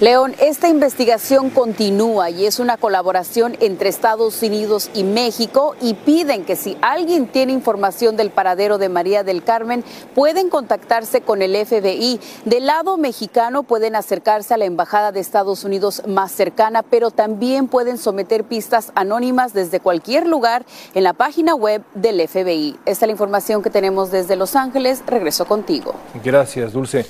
León, 0.00 0.34
esta 0.40 0.70
investigación 0.70 1.50
continúa 1.50 2.30
y 2.30 2.46
es 2.46 2.58
una 2.58 2.78
colaboración 2.78 3.58
entre 3.60 3.90
Estados 3.90 4.42
Unidos 4.42 4.88
y 4.94 5.04
México 5.04 5.76
y 5.78 5.92
piden 5.92 6.46
que 6.46 6.56
si 6.56 6.78
alguien 6.80 7.26
tiene 7.26 7.52
información 7.52 8.16
del 8.16 8.30
paradero 8.30 8.78
de 8.78 8.88
María 8.88 9.24
del 9.24 9.44
Carmen, 9.44 9.84
pueden 10.14 10.48
contactarse 10.48 11.20
con 11.20 11.42
el 11.42 11.54
FBI. 11.54 12.18
Del 12.46 12.64
lado 12.64 12.96
mexicano 12.96 13.62
pueden 13.62 13.94
acercarse 13.94 14.54
a 14.54 14.56
la 14.56 14.64
Embajada 14.64 15.12
de 15.12 15.20
Estados 15.20 15.64
Unidos 15.64 16.00
más 16.06 16.32
cercana, 16.32 16.82
pero 16.82 17.10
también 17.10 17.68
pueden 17.68 17.98
someter 17.98 18.44
pistas 18.44 18.92
anónimas 18.94 19.52
desde 19.52 19.80
cualquier 19.80 20.26
lugar 20.26 20.64
en 20.94 21.04
la 21.04 21.12
página 21.12 21.54
web 21.54 21.82
del 21.92 22.26
FBI. 22.26 22.78
Esta 22.86 23.04
es 23.04 23.08
la 23.08 23.12
información 23.12 23.62
que 23.62 23.68
tenemos 23.68 24.10
desde 24.10 24.36
Los 24.36 24.56
Ángeles. 24.56 25.02
Regreso 25.06 25.44
contigo. 25.44 25.94
Gracias, 26.24 26.72
Dulce. 26.72 27.04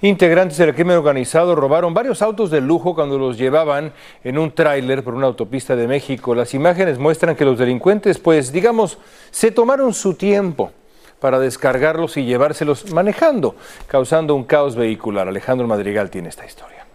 Integrantes 0.00 0.56
del 0.58 0.74
crimen 0.74 0.96
organizado 0.96 1.56
robaron 1.56 1.92
varios 1.92 2.22
autos 2.22 2.50
de 2.50 2.60
lujo 2.60 2.94
cuando 2.94 3.18
los 3.18 3.36
llevaban 3.36 3.92
en 4.22 4.38
un 4.38 4.52
tráiler 4.52 5.02
por 5.02 5.14
una 5.14 5.26
autopista 5.26 5.74
de 5.74 5.88
México. 5.88 6.36
Las 6.36 6.54
imágenes 6.54 6.98
muestran 6.98 7.34
que 7.34 7.44
los 7.44 7.58
delincuentes, 7.58 8.18
pues 8.18 8.52
digamos, 8.52 8.98
se 9.32 9.50
tomaron 9.50 9.92
su 9.92 10.14
tiempo 10.14 10.70
para 11.18 11.40
descargarlos 11.40 12.16
y 12.16 12.24
llevárselos 12.24 12.92
manejando, 12.92 13.56
causando 13.88 14.36
un 14.36 14.44
caos 14.44 14.76
vehicular. 14.76 15.26
Alejandro 15.26 15.66
Madrigal 15.66 16.10
tiene 16.10 16.28
esta 16.28 16.46
historia. 16.46 16.86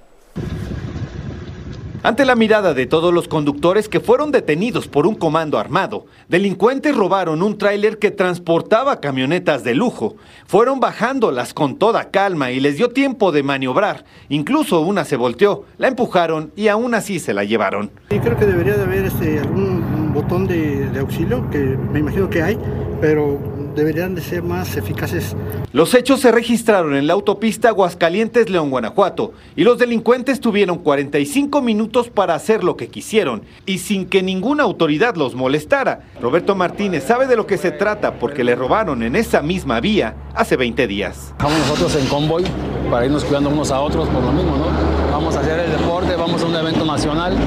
Ante 2.05 2.25
la 2.25 2.35
mirada 2.35 2.73
de 2.73 2.85
todos 2.85 3.13
los 3.13 3.29
conductores 3.29 3.87
que 3.87 4.01
fueron 4.01 4.33
detenidos 4.33 4.89
por 4.89 5.07
un 5.07 5.15
comando 5.15 5.57
armado, 5.57 6.05
delincuentes 6.27 6.93
robaron 6.93 7.41
un 7.41 7.57
tráiler 7.57 7.97
que 7.97 8.11
transportaba 8.11 8.99
camionetas 8.99 9.63
de 9.63 9.73
lujo. 9.73 10.17
Fueron 10.45 10.81
bajándolas 10.81 11.53
con 11.53 11.77
toda 11.77 12.11
calma 12.11 12.51
y 12.51 12.59
les 12.59 12.75
dio 12.75 12.89
tiempo 12.89 13.31
de 13.31 13.43
maniobrar. 13.43 14.03
Incluso 14.27 14.81
una 14.81 15.05
se 15.05 15.15
volteó, 15.15 15.63
la 15.77 15.87
empujaron 15.87 16.51
y 16.57 16.67
aún 16.67 16.93
así 16.93 17.19
se 17.19 17.33
la 17.33 17.45
llevaron. 17.45 17.89
Creo 18.09 18.35
que 18.35 18.47
debería 18.47 18.75
de 18.75 18.83
haber 18.83 19.05
este, 19.05 19.39
algún 19.39 20.11
botón 20.13 20.45
de 20.45 20.99
auxilio, 20.99 21.49
que 21.51 21.59
me 21.59 21.99
imagino 21.99 22.29
que 22.29 22.41
hay, 22.43 22.59
pero 22.99 23.39
deberían 23.75 24.15
de 24.15 24.21
ser 24.21 24.43
más 24.43 24.75
eficaces. 24.77 25.35
Los 25.71 25.93
hechos 25.93 26.19
se 26.19 26.31
registraron 26.31 26.95
en 26.95 27.07
la 27.07 27.13
autopista 27.13 27.69
Aguascalientes-León, 27.69 28.69
Guanajuato, 28.69 29.33
y 29.55 29.63
los 29.63 29.77
delincuentes 29.77 30.39
tuvieron 30.39 30.77
45 30.77 31.61
minutos 31.61 32.09
para 32.09 32.35
hacer 32.35 32.63
lo 32.63 32.77
que 32.77 32.89
quisieron, 32.89 33.43
y 33.65 33.79
sin 33.79 34.05
que 34.05 34.21
ninguna 34.21 34.63
autoridad 34.63 35.15
los 35.15 35.35
molestara. 35.35 36.01
Roberto 36.21 36.55
Martínez 36.55 37.03
sabe 37.03 37.27
de 37.27 37.35
lo 37.35 37.47
que 37.47 37.57
se 37.57 37.71
trata 37.71 38.19
porque 38.19 38.43
le 38.43 38.55
robaron 38.55 39.03
en 39.03 39.15
esa 39.15 39.41
misma 39.41 39.79
vía 39.79 40.15
hace 40.35 40.55
20 40.57 40.87
días. 40.87 41.33
Vamos 41.39 41.57
nosotros 41.59 41.95
en 41.95 42.07
convoy 42.07 42.43
para 42.89 43.05
irnos 43.05 43.23
cuidando 43.23 43.49
unos 43.49 43.71
a 43.71 43.79
otros 43.79 44.07
por 44.09 44.23
lo 44.23 44.31
mismo, 44.31 44.57
¿no? 44.57 44.67
Vamos 45.11 45.35
a 45.35 45.39
hacer 45.39 45.59
el 45.59 45.71
deporte, 45.71 46.15
vamos 46.15 46.41
a 46.41 46.45
un 46.45 46.55
evento 46.55 46.85
nacional, 46.85 47.37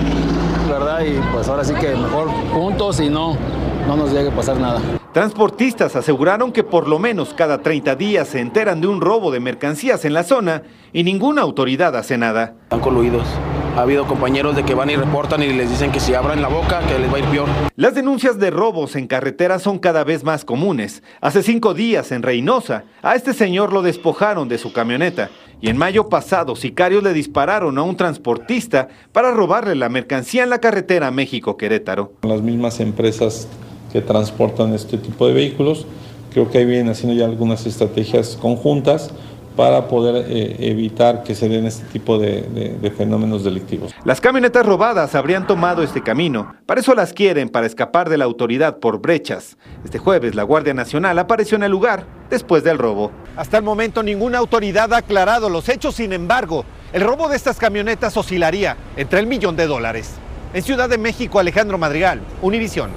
¿verdad? 0.69 1.01
Y 1.01 1.21
pues 1.33 1.49
ahora 1.49 1.65
sí 1.65 1.75
que 1.75 1.95
mejor 1.95 2.29
juntos 2.53 3.01
y 3.01 3.09
no, 3.09 3.37
no 3.87 3.97
nos 3.97 4.13
llegue 4.13 4.29
a 4.29 4.35
pasar 4.35 4.59
nada. 4.59 4.81
Transportistas 5.13 5.97
aseguraron 5.97 6.53
que 6.53 6.63
por 6.63 6.89
lo 6.89 6.99
menos 6.99 7.33
cada 7.33 7.63
30 7.63 7.97
días 7.97 8.29
se 8.29 8.41
enteran 8.41 8.81
de 8.81 8.87
un 8.87 9.01
robo 9.01 9.31
de 9.31 9.41
mercancías 9.41 10.05
en 10.05 10.13
la 10.13 10.25
zona 10.25 10.63
y 10.93 11.05
ninguna 11.05 11.43
autoridad 11.43 11.97
hace 11.97 12.19
nada. 12.19 12.55
Están 12.65 12.81
coluidos. 12.81 13.27
Ha 13.77 13.83
habido 13.83 14.07
compañeros 14.07 14.57
de 14.57 14.65
que 14.65 14.73
van 14.73 14.89
y 14.89 14.97
reportan 14.97 15.43
y 15.43 15.53
les 15.53 15.69
dicen 15.69 15.93
que 15.93 16.01
si 16.01 16.15
abran 16.15 16.41
la 16.41 16.49
boca 16.49 16.81
que 16.89 16.99
les 16.99 17.13
va 17.13 17.17
a 17.17 17.19
ir 17.19 17.27
peor. 17.27 17.47
Las 17.77 17.95
denuncias 17.95 18.39
de 18.39 18.49
robos 18.49 18.97
en 18.97 19.07
carretera 19.07 19.59
son 19.59 19.79
cada 19.79 20.03
vez 20.03 20.25
más 20.25 20.47
comunes. 20.47 21.03
Hace 21.21 21.43
cinco 21.43 21.75
días 21.75 22.11
en 22.11 22.23
Reynosa, 22.23 22.85
a 23.03 23.15
este 23.17 23.35
señor 23.35 23.75
lo 23.75 23.83
despojaron 23.83 24.49
de 24.49 24.57
su 24.57 24.73
camioneta. 24.73 25.29
Y 25.61 25.69
en 25.69 25.77
mayo 25.77 26.09
pasado, 26.09 26.57
sicarios 26.57 27.03
le 27.03 27.13
dispararon 27.13 27.77
a 27.77 27.83
un 27.83 27.99
transportista 27.99 28.89
para 29.13 29.31
robarle 29.33 29.75
la 29.75 29.91
mercancía 29.91 30.43
en 30.45 30.49
la 30.49 30.59
carretera 30.59 31.11
México-Querétaro. 31.11 32.13
Las 32.23 32.41
mismas 32.41 32.81
empresas 32.81 33.47
que 33.93 34.01
transportan 34.01 34.73
este 34.73 34.97
tipo 34.97 35.29
de 35.29 35.35
vehículos. 35.35 35.87
Creo 36.33 36.51
que 36.51 36.59
ahí 36.59 36.65
vienen 36.65 36.89
haciendo 36.89 37.15
ya 37.15 37.27
algunas 37.27 37.67
estrategias 37.67 38.39
conjuntas 38.41 39.11
para 39.57 39.89
poder 39.89 40.27
eh, 40.29 40.57
evitar 40.61 41.23
que 41.23 41.35
se 41.35 41.49
den 41.49 41.67
este 41.67 41.85
tipo 41.87 42.19
de, 42.19 42.43
de, 42.43 42.77
de, 42.81 42.91
fenómenos 42.91 43.43
delictivos. 43.43 43.95
Las 44.05 44.21
camionetas 44.21 44.67
robadas 44.67 45.15
habrían 45.15 45.47
tomado 45.47 45.83
este 45.83 46.03
camino. 46.03 46.55
Para 46.67 46.81
eso 46.81 46.95
las 46.95 47.13
quieren, 47.13 47.49
para 47.49 47.67
escapar 47.67 48.09
de 48.11 48.19
la 48.19 48.27
autoridad 48.27 48.79
por 48.79 49.01
brechas. 49.01 49.57
Este 49.85 49.99
jueves 49.99 50.35
la 50.35 50.43
Guardia 50.43 50.75
Nacional 50.75 51.19
apareció 51.19 51.57
en 51.57 51.63
el 51.63 51.73
lugar 51.73 52.05
después 52.29 52.63
del 52.65 52.79
robo. 52.79 53.11
Hasta 53.37 53.57
el 53.57 53.63
momento 53.63 54.03
ninguna 54.03 54.39
autoridad 54.39 54.93
ha 54.93 54.99
aclarado 54.99 55.49
los 55.49 55.69
hechos, 55.69 55.97
sin 55.97 56.13
embargo, 56.13 56.65
el 56.93 57.03
robo 57.03 57.29
de 57.29 57.37
estas 57.37 57.59
camionetas 57.59 58.17
oscilaría 58.17 58.77
entre 58.97 59.21
el 59.21 59.27
millón 59.27 59.57
de 59.57 59.67
dólares. 59.67 60.15
En 60.55 60.63
Ciudad 60.63 60.89
de 60.89 60.99
México, 60.99 61.39
Alejandro 61.39 61.79
Madrigal, 61.79 62.21
Univisión. 62.43 62.91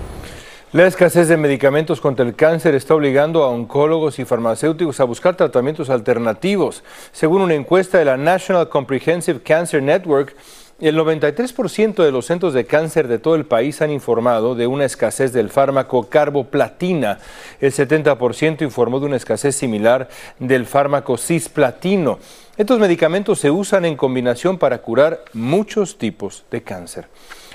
La 0.72 0.86
escasez 0.86 1.28
de 1.28 1.36
medicamentos 1.36 2.00
contra 2.00 2.24
el 2.24 2.36
cáncer 2.36 2.76
está 2.76 2.94
obligando 2.94 3.44
a 3.44 3.48
oncólogos 3.48 4.20
y 4.20 4.26
farmacéuticos 4.26 5.00
a 5.00 5.04
buscar 5.04 5.36
tratamientos 5.36 5.90
alternativos. 5.90 6.84
Según 7.12 7.42
una 7.42 7.56
encuesta 7.56 7.98
de 7.98 8.06
la 8.06 8.18
National 8.18 8.70
Comprehensive 8.70 9.42
Cancer 9.42 9.82
Network, 9.82 10.36
el 10.80 10.96
93% 10.96 12.04
de 12.04 12.12
los 12.12 12.28
centros 12.28 12.54
de 12.54 12.68
cáncer 12.68 13.08
de 13.08 13.18
todo 13.18 13.34
el 13.34 13.48
país 13.48 13.82
han 13.82 13.90
informado 13.90 14.54
de 14.54 14.68
una 14.68 14.86
escasez 14.86 15.34
del 15.34 15.50
fármaco 15.50 16.08
carboplatina. 16.08 17.18
El 17.60 17.74
70% 17.74 18.62
informó 18.62 19.00
de 19.00 19.08
una 19.08 19.18
escasez 19.18 19.56
similar 19.56 20.08
del 20.38 20.68
fármaco 20.68 21.18
cisplatino. 21.18 22.20
Estos 22.58 22.78
medicamentos 22.78 23.40
se 23.40 23.50
usan 23.50 23.86
en 23.86 23.98
combinación 23.98 24.60
para 24.60 24.84
curar 24.84 25.24
muchos 25.34 25.98
tipos 25.98 26.46
de 26.52 26.62
cáncer. 26.62 27.08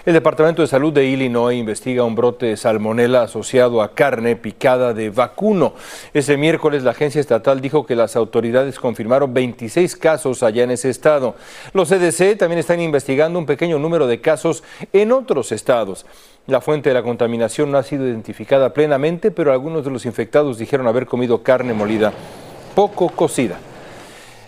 El 0.06 0.12
Departamento 0.12 0.61
de 0.61 0.68
Salud 0.68 0.92
de 0.92 1.06
Illinois 1.06 1.56
investiga 1.56 2.04
un 2.04 2.14
brote 2.14 2.44
de 2.44 2.58
salmonela 2.58 3.23
asociado 3.23 3.80
a 3.80 3.94
carne 3.94 4.37
picada 4.37 4.92
de 4.92 5.08
vacuno. 5.08 5.73
Ese 6.12 6.37
miércoles 6.37 6.82
la 6.82 6.90
agencia 6.90 7.23
estatal 7.23 7.62
dijo 7.62 7.87
que 7.87 7.96
las 7.96 8.14
autoridades 8.14 8.78
confirmaron 8.78 9.32
26 9.32 9.96
casos 9.96 10.42
allá 10.42 10.64
en 10.64 10.73
ese 10.73 10.90
estado. 10.90 11.37
Los 11.73 11.88
CDC 11.88 12.37
también 12.37 12.58
están 12.58 12.80
investigando 12.80 13.38
un 13.38 13.46
pequeño 13.46 13.78
número 13.78 14.06
de 14.06 14.20
casos 14.20 14.62
en 14.92 15.11
otros 15.11 15.52
estados. 15.52 16.04
La 16.46 16.61
fuente 16.61 16.90
de 16.90 16.94
la 16.96 17.02
contaminación 17.02 17.73
no 17.73 17.78
ha 17.78 17.82
sido 17.82 18.06
identificada 18.06 18.75
plenamente, 18.75 19.30
pero 19.30 19.52
algunos 19.52 19.87
de 19.87 19.90
los 19.90 20.04
infectados 20.04 20.58
dijeron 20.58 20.87
haber 20.87 21.06
comido 21.06 21.42
carne 21.42 21.73
molida 21.73 22.12
poco 22.75 23.08
cocida. 23.08 23.58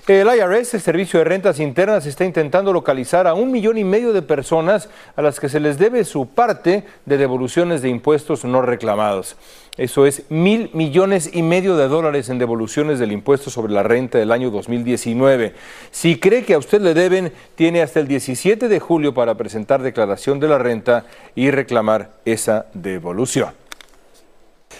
El 0.09 0.29
IRS, 0.29 0.75
el 0.75 0.81
Servicio 0.81 1.19
de 1.19 1.25
Rentas 1.25 1.59
Internas, 1.59 2.07
está 2.07 2.25
intentando 2.25 2.73
localizar 2.73 3.27
a 3.27 3.35
un 3.35 3.51
millón 3.51 3.77
y 3.77 3.83
medio 3.83 4.13
de 4.13 4.23
personas 4.23 4.89
a 5.17 5.23
las 5.23 5.41
que 5.41 5.49
se 5.49 5.59
les 5.59 5.79
debe 5.79 6.05
su 6.05 6.29
parte 6.29 6.85
de 7.07 7.19
devoluciones 7.19 7.83
de 7.83 7.89
impuestos 7.89 8.45
no 8.45 8.63
reclamados. 8.63 9.37
Eso 9.77 10.07
es 10.07 10.23
mil 10.31 10.71
millones 10.75 11.31
y 11.33 11.43
medio 11.43 11.77
de 11.77 11.89
dólares 11.89 12.29
en 12.29 12.39
devoluciones 12.39 13.01
del 13.01 13.11
impuesto 13.11 13.51
sobre 13.51 13.73
la 13.73 13.83
renta 13.83 14.17
del 14.17 14.31
año 14.31 14.53
2019. 14.53 15.55
Si 15.91 16.21
cree 16.21 16.45
que 16.45 16.55
a 16.55 16.59
usted 16.59 16.81
le 16.81 16.95
deben, 16.95 17.33
tiene 17.57 17.83
hasta 17.83 17.99
el 17.99 18.07
17 18.07 18.69
de 18.69 18.79
julio 18.79 19.13
para 19.13 19.35
presentar 19.35 19.83
declaración 19.83 20.39
de 20.39 20.47
la 20.47 20.59
renta 20.59 21.05
y 21.35 21.51
reclamar 21.51 22.11
esa 22.25 22.67
devolución. 22.75 23.66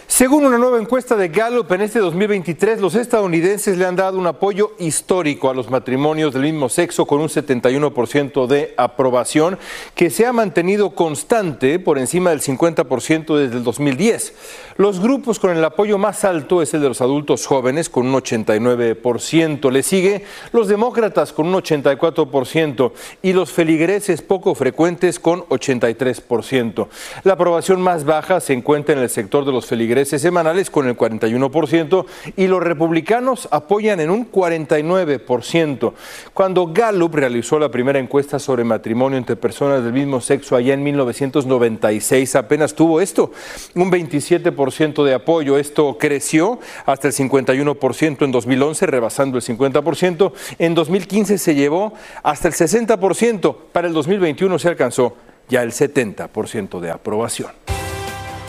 Según 0.07 0.45
una 0.45 0.57
nueva 0.57 0.79
encuesta 0.79 1.17
de 1.17 1.27
Gallup, 1.27 1.69
en 1.73 1.81
este 1.81 1.99
2023 1.99 2.79
los 2.79 2.95
estadounidenses 2.95 3.77
le 3.77 3.85
han 3.85 3.97
dado 3.97 4.17
un 4.17 4.25
apoyo 4.25 4.71
histórico 4.79 5.49
a 5.49 5.53
los 5.53 5.69
matrimonios 5.69 6.33
del 6.33 6.43
mismo 6.43 6.69
sexo 6.69 7.05
con 7.05 7.19
un 7.19 7.27
71% 7.27 8.47
de 8.47 8.73
aprobación 8.77 9.59
que 9.95 10.09
se 10.09 10.25
ha 10.25 10.31
mantenido 10.31 10.91
constante 10.91 11.77
por 11.77 11.97
encima 11.97 12.29
del 12.29 12.39
50% 12.39 13.35
desde 13.35 13.57
el 13.57 13.63
2010. 13.65 14.33
Los 14.77 15.01
grupos 15.01 15.39
con 15.39 15.55
el 15.55 15.63
apoyo 15.63 15.97
más 15.97 16.23
alto 16.23 16.61
es 16.61 16.73
el 16.73 16.81
de 16.81 16.87
los 16.87 17.01
adultos 17.01 17.45
jóvenes 17.45 17.89
con 17.89 18.07
un 18.07 18.13
89%. 18.13 19.71
Le 19.71 19.83
sigue 19.83 20.23
los 20.53 20.69
demócratas 20.69 21.33
con 21.33 21.47
un 21.47 21.55
84% 21.55 22.91
y 23.21 23.33
los 23.33 23.51
feligreses 23.51 24.21
poco 24.21 24.55
frecuentes 24.55 25.19
con 25.19 25.41
83%. 25.49 26.87
La 27.23 27.33
aprobación 27.33 27.81
más 27.81 28.05
baja 28.05 28.39
se 28.39 28.53
encuentra 28.53 28.95
en 28.95 29.01
el 29.01 29.09
sector 29.09 29.43
de 29.43 29.51
los 29.51 29.65
feligreses 29.65 29.96
semanales 30.05 30.69
con 30.69 30.87
el 30.87 30.97
41% 30.97 32.05
y 32.35 32.47
los 32.47 32.61
republicanos 32.61 33.47
apoyan 33.51 33.99
en 33.99 34.09
un 34.09 34.31
49%. 34.31 35.93
Cuando 36.33 36.67
Gallup 36.67 37.15
realizó 37.15 37.59
la 37.59 37.69
primera 37.69 37.99
encuesta 37.99 38.39
sobre 38.39 38.63
matrimonio 38.63 39.17
entre 39.17 39.35
personas 39.35 39.83
del 39.83 39.93
mismo 39.93 40.21
sexo 40.21 40.55
allá 40.55 40.73
en 40.73 40.83
1996, 40.83 42.35
apenas 42.35 42.73
tuvo 42.73 43.01
esto, 43.01 43.31
un 43.75 43.91
27% 43.91 45.03
de 45.03 45.13
apoyo. 45.13 45.57
Esto 45.57 45.97
creció 45.99 46.59
hasta 46.85 47.07
el 47.07 47.13
51% 47.13 48.25
en 48.25 48.31
2011, 48.31 48.85
rebasando 48.85 49.37
el 49.37 49.43
50%. 49.43 50.31
En 50.59 50.75
2015 50.75 51.37
se 51.37 51.55
llevó 51.55 51.93
hasta 52.23 52.47
el 52.47 52.53
60%. 52.53 53.55
Para 53.71 53.87
el 53.87 53.93
2021 53.93 54.59
se 54.59 54.67
alcanzó 54.69 55.15
ya 55.49 55.63
el 55.63 55.71
70% 55.71 56.79
de 56.79 56.91
aprobación. 56.91 57.76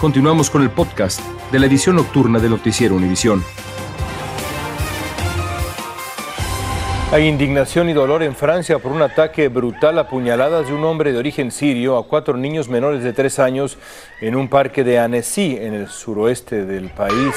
Continuamos 0.01 0.49
con 0.49 0.63
el 0.63 0.71
podcast 0.71 1.21
de 1.51 1.59
la 1.59 1.67
edición 1.67 1.97
nocturna 1.97 2.39
de 2.39 2.49
Noticiero 2.49 2.95
Univisión. 2.95 3.43
Hay 7.11 7.27
indignación 7.27 7.89
y 7.89 7.95
dolor 7.95 8.23
en 8.23 8.37
Francia 8.37 8.79
por 8.79 8.93
un 8.93 9.03
ataque 9.03 9.49
brutal 9.49 9.99
a 9.99 10.09
puñaladas 10.09 10.69
de 10.69 10.73
un 10.73 10.85
hombre 10.85 11.11
de 11.13 11.19
origen 11.19 11.51
sirio 11.51 11.97
a 11.97 12.07
cuatro 12.07 12.37
niños 12.37 12.69
menores 12.69 13.03
de 13.03 13.13
tres 13.13 13.41
años 13.41 13.77
en 14.21 14.37
un 14.37 14.47
parque 14.47 14.85
de 14.85 15.01
Annecy, 15.01 15.57
en 15.61 15.75
el 15.75 15.89
suroeste 15.89 16.65
del 16.65 16.91
país. 16.91 17.35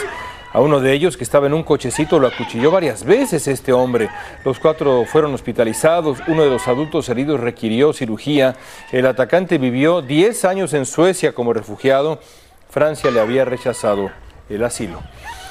A 0.54 0.60
uno 0.60 0.82
de 0.82 0.92
ellos, 0.92 1.16
que 1.16 1.24
estaba 1.24 1.48
en 1.48 1.54
un 1.54 1.64
cochecito, 1.64 2.20
lo 2.20 2.28
acuchilló 2.28 2.72
varias 2.72 3.06
veces 3.06 3.48
este 3.48 3.72
hombre. 3.72 4.10
Los 4.44 4.60
cuatro 4.60 5.06
fueron 5.06 5.34
hospitalizados. 5.34 6.20
Uno 6.28 6.44
de 6.44 6.50
los 6.50 6.68
adultos 6.68 7.08
heridos 7.08 7.40
requirió 7.40 7.94
cirugía. 7.94 8.58
El 8.92 9.06
atacante 9.06 9.58
vivió 9.58 10.02
10 10.02 10.44
años 10.44 10.74
en 10.74 10.86
Suecia 10.86 11.34
como 11.34 11.54
refugiado. 11.54 12.20
Francia 12.72 13.12
le 13.12 13.20
había 13.20 13.44
rechazado 13.44 14.12
el 14.50 14.64
asilo. 14.64 15.02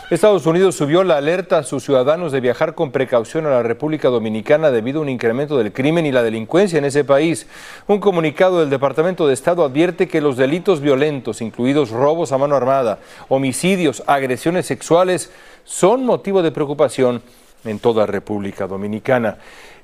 Estados 0.09 0.47
Unidos 0.47 0.75
subió 0.75 1.05
la 1.05 1.19
alerta 1.19 1.59
a 1.59 1.63
sus 1.63 1.85
ciudadanos 1.85 2.33
de 2.33 2.41
viajar 2.41 2.75
con 2.75 2.93
precaución 2.93 3.45
a 3.45 3.51
la 3.51 3.63
República 3.63 4.09
Dominicana 4.09 4.71
debido 4.71 5.01
a 5.01 5.03
un 5.03 5.11
incremento 5.11 5.59
del 5.59 5.71
crimen 5.71 6.07
y 6.07 6.13
la 6.13 6.23
delincuencia 6.23 6.79
en 6.79 6.87
ese 6.87 7.05
país. 7.05 7.47
Un 7.87 8.01
comunicado 8.01 8.61
del 8.61 8.71
Departamento 8.71 9.29
de 9.29 9.35
Estado 9.35 9.67
advierte 9.67 10.09
que 10.09 10.23
los 10.23 10.39
delitos 10.39 10.81
violentos, 10.81 11.43
incluidos 11.43 11.91
robos 11.91 12.33
a 12.33 12.39
mano 12.39 12.57
armada, 12.57 13.01
homicidios, 13.29 14.03
agresiones 14.07 14.65
sexuales, 14.65 15.31
son 15.65 16.07
motivo 16.07 16.43
de 16.43 16.53
preocupación 16.53 17.23
en 17.65 17.79
toda 17.79 18.07
República 18.07 18.67
Dominicana. 18.67 19.37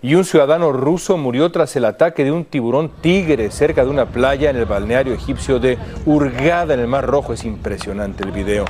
Y 0.03 0.15
un 0.15 0.25
ciudadano 0.25 0.73
ruso 0.73 1.17
murió 1.17 1.51
tras 1.51 1.75
el 1.77 1.85
ataque 1.85 2.25
de 2.25 2.31
un 2.31 2.45
tiburón 2.45 2.91
tigre 3.01 3.51
cerca 3.51 3.85
de 3.85 3.91
una 3.91 4.07
playa 4.07 4.51
en 4.51 4.57
el 4.57 4.67
balneario 4.67 5.15
egipcio 5.15 5.59
de 5.59 5.79
Hurghada 6.05 6.75
en 6.75 6.81
el 6.81 6.87
Mar 6.87 7.07
Rojo. 7.07 7.33
Es 7.33 7.45
impresionante 7.45 8.23
el 8.23 8.31
video. 8.31 8.65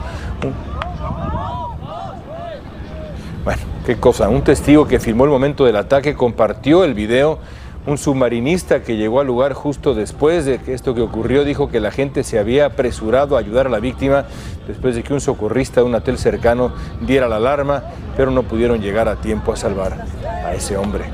Bueno, 3.45 3.63
qué 3.85 3.97
cosa. 3.97 4.29
Un 4.29 4.43
testigo 4.43 4.87
que 4.87 5.01
filmó 5.01 5.25
el 5.25 5.31
momento 5.31 5.65
del 5.65 5.77
ataque 5.77 6.15
compartió 6.15 6.85
el 6.85 6.95
video. 6.95 7.39
Un 7.87 7.99
submarinista 7.99 8.83
que 8.83 8.97
llegó 8.97 9.21
al 9.21 9.29
lugar 9.29 9.53
justo 9.53 9.95
después 9.95 10.45
de 10.45 10.59
que 10.59 10.75
esto 10.75 10.93
que 10.95 11.03
ocurrió 11.03 11.45
dijo 11.45 11.69
que 11.69 11.79
la 11.79 11.93
gente 11.93 12.25
se 12.25 12.39
había 12.39 12.67
apresurado 12.67 13.37
a 13.37 13.39
ayudar 13.39 13.69
a 13.69 13.71
la 13.71 13.79
víctima 13.79 14.25
después 14.67 14.97
de 14.97 15.05
que 15.05 15.15
un 15.15 15.21
socorrista 15.21 15.81
de 15.81 15.87
un 15.87 15.95
hotel 15.95 16.19
cercano 16.19 16.73
diera 17.01 17.29
la 17.29 17.37
alarma, 17.37 17.85
pero 18.17 18.33
no 18.33 18.43
pudieron 18.43 18.81
llegar 18.81 19.09
a 19.09 19.21
tiempo 19.21 19.53
a 19.53 19.57
salvar 19.57 20.05
a 20.45 20.53
ese 20.53 20.77
hombre. 20.77 21.05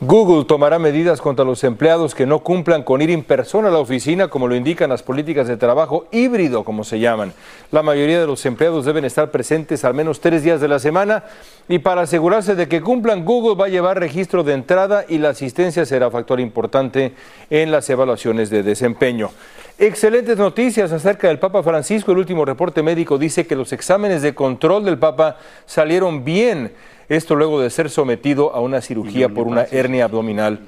Google 0.00 0.44
tomará 0.44 0.78
medidas 0.78 1.22
contra 1.22 1.42
los 1.42 1.64
empleados 1.64 2.14
que 2.14 2.26
no 2.26 2.40
cumplan 2.40 2.82
con 2.82 3.00
ir 3.00 3.10
en 3.10 3.22
persona 3.22 3.68
a 3.68 3.70
la 3.70 3.78
oficina, 3.78 4.28
como 4.28 4.46
lo 4.46 4.54
indican 4.54 4.90
las 4.90 5.02
políticas 5.02 5.48
de 5.48 5.56
trabajo 5.56 6.06
híbrido, 6.12 6.64
como 6.64 6.84
se 6.84 7.00
llaman. 7.00 7.32
La 7.70 7.82
mayoría 7.82 8.20
de 8.20 8.26
los 8.26 8.44
empleados 8.44 8.84
deben 8.84 9.06
estar 9.06 9.30
presentes 9.30 9.86
al 9.86 9.94
menos 9.94 10.20
tres 10.20 10.42
días 10.42 10.60
de 10.60 10.68
la 10.68 10.80
semana 10.80 11.24
y 11.66 11.78
para 11.78 12.02
asegurarse 12.02 12.54
de 12.54 12.68
que 12.68 12.82
cumplan, 12.82 13.24
Google 13.24 13.54
va 13.54 13.66
a 13.66 13.70
llevar 13.70 13.98
registro 13.98 14.44
de 14.44 14.52
entrada 14.52 15.06
y 15.08 15.16
la 15.16 15.30
asistencia 15.30 15.86
será 15.86 16.10
factor 16.10 16.40
importante 16.40 17.14
en 17.48 17.70
las 17.70 17.88
evaluaciones 17.88 18.50
de 18.50 18.62
desempeño. 18.62 19.30
Excelentes 19.78 20.36
noticias 20.36 20.92
acerca 20.92 21.28
del 21.28 21.38
Papa 21.38 21.62
Francisco. 21.62 22.12
El 22.12 22.18
último 22.18 22.44
reporte 22.44 22.82
médico 22.82 23.16
dice 23.16 23.46
que 23.46 23.56
los 23.56 23.72
exámenes 23.72 24.20
de 24.20 24.34
control 24.34 24.84
del 24.84 24.98
Papa 24.98 25.38
salieron 25.64 26.22
bien. 26.22 26.72
Esto 27.08 27.36
luego 27.36 27.60
de 27.60 27.70
ser 27.70 27.90
sometido 27.90 28.54
a 28.54 28.60
una 28.60 28.80
cirugía 28.80 29.28
por 29.28 29.46
una 29.46 29.62
hernia 29.62 30.04
abdominal 30.04 30.60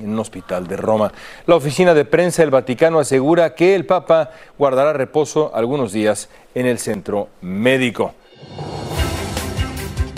en 0.00 0.10
un 0.10 0.18
hospital 0.18 0.66
de 0.66 0.76
Roma. 0.76 1.12
La 1.46 1.56
oficina 1.56 1.94
de 1.94 2.04
prensa 2.04 2.42
del 2.42 2.50
Vaticano 2.50 2.98
asegura 2.98 3.54
que 3.54 3.74
el 3.74 3.84
Papa 3.84 4.30
guardará 4.56 4.92
reposo 4.92 5.50
algunos 5.54 5.92
días 5.92 6.28
en 6.54 6.66
el 6.66 6.78
centro 6.78 7.28
médico. 7.42 8.14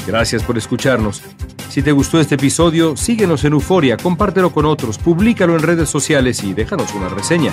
Gracias 0.07 0.43
por 0.43 0.57
escucharnos. 0.59 1.23
Si 1.69 1.83
te 1.83 1.93
gustó 1.93 2.21
este 2.21 2.35
episodio, 2.35 2.97
síguenos 2.97 3.45
en 3.45 3.53
Euforia, 3.53 3.97
compártelo 3.97 4.51
con 4.53 4.67
otros, 4.67 4.99
públicalo 4.99 5.55
en 5.55 5.63
redes 5.63 5.89
sociales 5.89 6.43
y 6.43 6.53
déjanos 6.53 6.93
una 6.95 7.09
reseña. 7.09 7.53